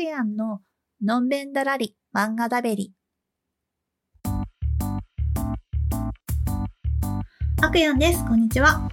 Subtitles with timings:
[0.00, 0.60] やんの
[1.02, 2.92] のんべんだらり漫画だべり。
[7.62, 8.24] あくやんです。
[8.26, 8.90] こんにちは。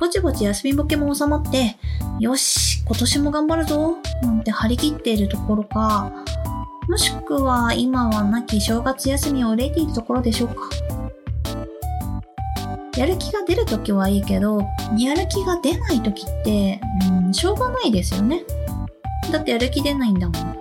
[0.00, 1.76] ぼちぼち休みボケも収まって、
[2.18, 6.10] よし、今年も頑張るぞ、なんて張り切っているところか、
[6.88, 10.54] もしくは今はなき正月休みを憂いているところでしょうか。
[12.96, 14.66] やる気が出るときはいいけど、
[14.98, 16.80] やる気が出ないときって、
[17.24, 18.42] うん、しょうがないですよね。
[19.32, 20.58] だってやる気出ないんだもん。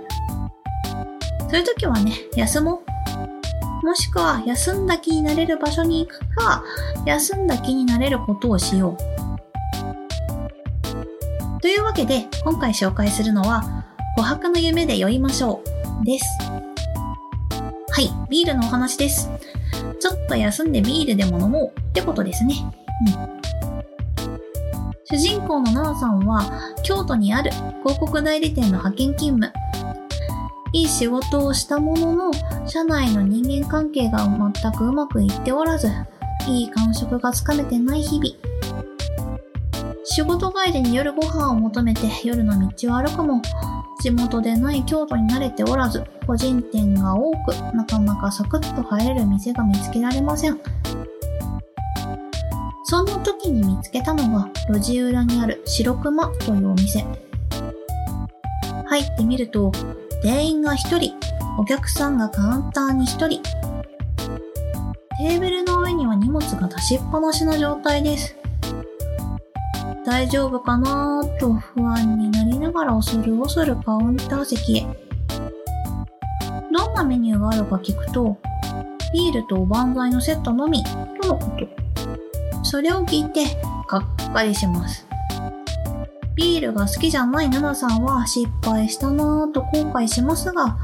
[1.49, 2.81] そういう時はね、休も
[3.83, 3.85] う。
[3.85, 6.63] もしくは、休んだ気になれる場所に行くか、
[7.05, 8.97] 休んだ気になれることをしよう。
[11.61, 13.85] というわけで、今回紹介するのは、
[14.17, 15.61] 琥珀の夢で酔いましょ
[16.01, 16.05] う。
[16.05, 16.25] です。
[16.39, 19.29] はい、ビールのお話です。
[19.99, 22.55] ちょっと休んでビールでも飲もうってことですね。
[23.15, 23.40] うん。
[25.11, 27.51] 主人公の奈々さんは、京都にある
[27.83, 29.51] 広告代理店の派遣勤務。
[30.71, 32.31] いい仕事をしたものの、
[32.65, 35.89] 社内の人間関係が全くうまくいっておらず、
[36.47, 38.33] いい感触がつかめてない日々。
[40.05, 43.41] 仕事帰りに夜ご飯を求めて夜の道を歩くも、
[43.99, 50.57] 地元でない京都に慣れておらず、個人店が多く、なかなかサクッと入れる店が見つけられません。
[52.91, 57.05] そんな時に見つけたのが、路地裏にある白熊というお店。
[58.85, 59.71] 入ってみると、
[60.21, 61.13] 店員が一人、
[61.57, 63.41] お客さんがカウンターに一人。
[65.17, 68.35] テーブルの上には荷物が出しっぱなしの状態です。
[70.05, 74.87] 大丈夫かなーと不安になりながら恐る恐るカウンター席へ。
[76.73, 78.37] どんなメニューがあるか聞くと、
[79.13, 81.80] ビールとおばんざいのセットのみ、とのこと。
[82.71, 85.05] それを聞いて、がっかりします。
[86.35, 90.77] ビールが好きじゃないナナさんは失敗したなぁと後悔しますが、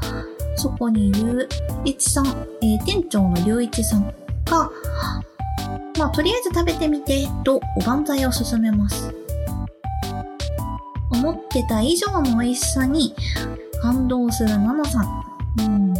[0.56, 1.48] そこに龍
[1.86, 2.26] 一さん、
[2.60, 4.06] えー店長の龍一さん
[4.44, 4.70] が、
[5.98, 9.14] まあとりあえず食べてみて、とおばんざいを勧めます。
[11.10, 13.14] 思ってた以上の美味しさに
[13.80, 15.24] 感動するナナさん。
[15.58, 15.94] うん、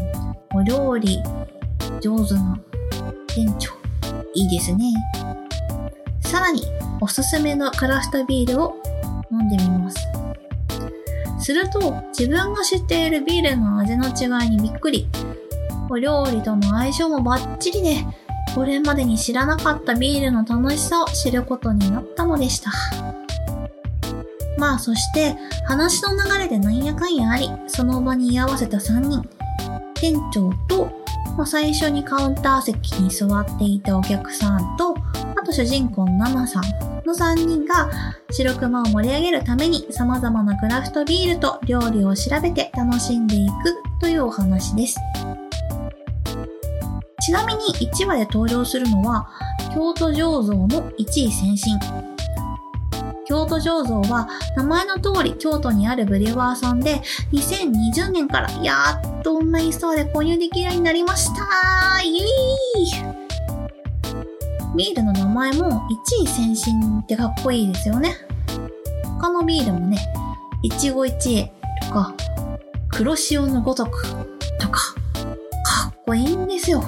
[0.55, 1.23] お料理
[2.03, 2.61] 上手な
[3.27, 3.73] 店長。
[4.35, 4.93] いいですね。
[6.29, 6.63] さらに、
[7.01, 8.77] おすすめのクラフトビールを
[9.33, 9.97] 飲んでみます。
[11.41, 15.09] すると、自分が知っているビールの味の違いにびっくり。
[15.89, 18.05] お料理との相性もバッチリで、
[18.55, 22.73] これまでに知らなかったビールの楽しさを知ることになったのでした。
[24.59, 25.35] まあそして、
[25.65, 29.27] 話の流れでなんやかんやあり、その場に居合わせた3人。
[29.95, 30.91] 店長と、
[31.39, 34.95] まあ、最初にカウンター席に座っていたお客さんと、
[35.49, 36.63] と主人公のナナさん
[37.07, 37.91] の3人が
[38.31, 43.53] 白熊を盛り上げるために様々なクラフトビールと料理を調べて楽しんでいく
[43.99, 44.99] というお話です。
[47.21, 49.29] ちなみに1話で登場するのは
[49.75, 51.79] 京都醸造の一位先進。
[53.27, 58.75] 京都醸造は名前の通り京都にあるブリュワーさんで2020年からや
[59.19, 63.18] っとオンラインストアで購入できるようになりましたイエーイ
[64.79, 68.15] ビールの名前も一位先進ってかっこいいですよね。
[69.19, 69.99] 他のビールもね、
[70.63, 71.53] 一期一会
[71.83, 72.15] とか、
[72.89, 74.07] 黒潮のごとく
[74.61, 74.95] とか、
[75.65, 76.85] かっこいいんですよ。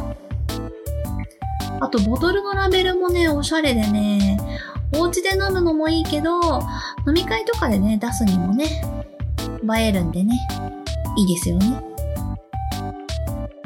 [1.80, 4.38] あと、ボトルのラベルもね、おしゃれでね、
[4.94, 6.60] お家で飲むのもいいけど、
[7.08, 8.84] 飲み会とかでね、出すにもね、
[9.76, 10.38] 映えるんでね、
[11.16, 11.89] いいですよね。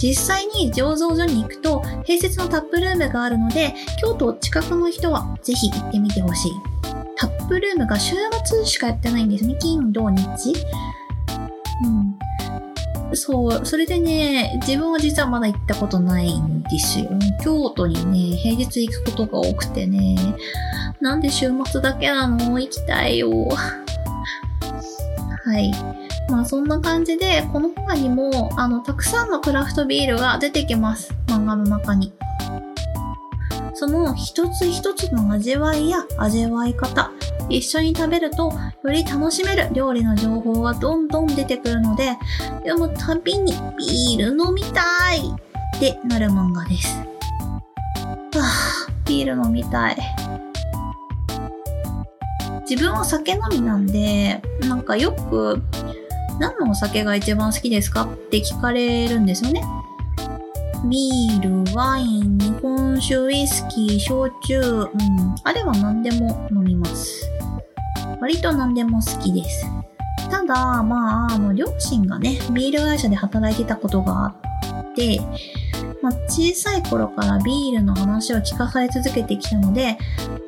[0.03, 6.53] 実際に醸造所に行くと併設のタップルームがあるので京都近くの人はぜひ行ってみてほしい。
[7.17, 9.57] タップルームが週末しかやってないんですね。
[9.61, 10.55] 金土日。
[11.85, 12.19] うん。
[13.17, 17.09] そうそれでね自分は実はまだ行ったことないんですよ。
[17.43, 20.17] 京都にね平日行くことが多くてね。
[21.01, 22.59] なんで週末だけなの？
[22.59, 23.31] 行きたいよ。
[23.49, 23.85] は
[25.59, 25.73] い。
[26.29, 31.15] まあそんな感じで、この他にも、あの、たくさんのクラフトビールが出てきます。
[31.27, 32.13] 漫画の中に。
[33.75, 37.11] その一つ一つの味わいや味わい方、
[37.49, 38.53] 一緒に食べると、
[38.85, 42.17] より楽しめる料理の情報がどんどん出てくるので、
[42.65, 44.83] 読むたびにビール飲みた
[45.15, 45.19] い
[45.77, 46.97] ってなる漫画です。
[46.97, 49.97] はぁ、ビール飲みたい。
[52.69, 55.63] 自分は酒飲みなんで、なんかよく、
[56.39, 58.05] 何のお酒が一番好きですか？
[58.05, 59.63] って聞かれるんですよね。
[60.89, 64.91] ビール、ワイン、日本酒、ウイスキー、焼酎、うん、
[65.43, 67.31] あれは何でも飲みます。
[68.21, 69.67] 割と何でも好きです。
[70.31, 75.21] ただ、まあ、あの、両親がね、ビール会社で働いてたことがあって、
[76.05, 79.97] まあ、小さい頃からビールの話を聞かされ続けてきたので、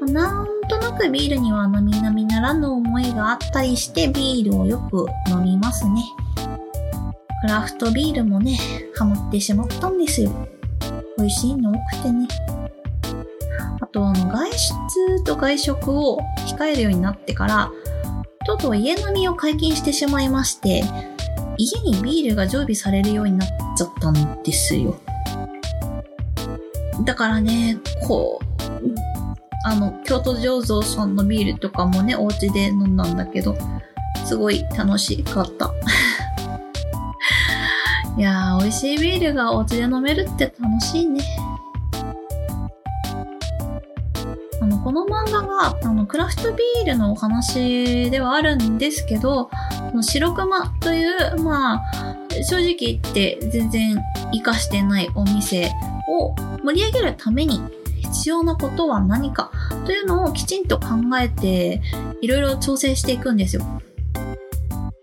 [0.02, 6.02] まあ、なんとなくビールには並々ならぬ思いがあったりしてビールをよく飲みますね。
[7.40, 8.58] クラフトビールもね、
[8.96, 10.30] ハマってしまったんですよ。
[11.16, 12.28] 美味しいの多くてね。
[13.80, 16.18] あと、あの、外出と外食を
[16.48, 17.70] 控えるようになってから、
[18.46, 20.84] とうとう家飲みを解禁してしまいまして、
[21.56, 25.00] 家にビールが常備されるようになっちゃったんですよ。
[27.04, 28.46] だからね、こう、
[29.64, 33.56] あの、京都醸造さんのビールとかもね、お家で飲んだんだけど、
[34.24, 35.72] すごい楽しかった。
[38.16, 41.22] いやー、美味しいビールがお家で飲めるって楽しいね。
[44.62, 49.50] あの、この漫画が、あの、クラフトビールのお話ではあるんですけど、
[49.90, 52.16] この白熊という、まあ、
[52.48, 53.96] 正直言って全然
[54.32, 55.72] 活かしてないお店
[56.08, 57.60] を盛り上げるために
[58.02, 59.50] 必要なことは何か
[59.84, 60.86] というのをきちんと考
[61.20, 61.82] えて
[62.20, 63.62] いろいろ調整していくんですよ。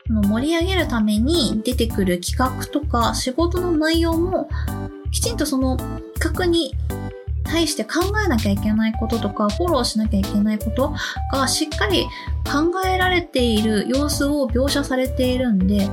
[0.08, 4.48] 盛り上げるために出てくる企画とか仕事の内容も
[5.12, 5.78] きちんとその
[6.20, 6.76] 企画に
[7.44, 10.94] 対して考えなきゃいけないこととか、フォローしなきゃいけないこと
[11.32, 12.06] がしっかり
[12.46, 15.88] 考えられている様子を描写されているんで、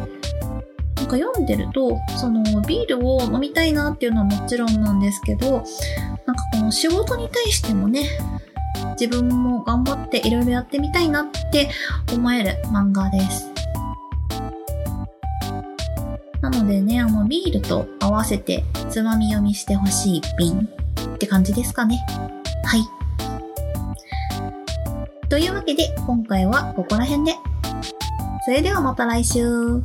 [1.11, 8.05] か読んでると、そのビールを飲みたいなっていうのはもちろんなんですけど、なんかこの仕事に対してもね、
[8.93, 11.71] 自分も頑張っていろいろやってみたいなって
[12.13, 13.51] 思える漫画です。
[16.41, 20.69] なのでね、あのビールと合わせてつまみ読みしてほしい一品
[21.15, 22.05] って感じですかね。
[22.65, 22.85] はい。
[25.29, 27.35] というわけで、今回はここら辺で。
[28.45, 29.83] それではまた来週。